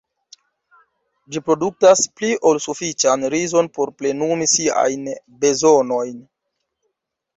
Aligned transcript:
Ĝi 1.33 1.41
produktas 1.49 2.01
pli 2.21 2.31
ol 2.51 2.59
sufiĉan 2.65 3.27
rizon 3.35 3.69
por 3.77 3.93
plenumi 4.01 4.49
siajn 4.55 5.07
bezonojn. 5.45 6.19